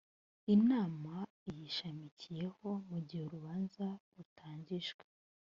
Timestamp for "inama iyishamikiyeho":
0.55-2.67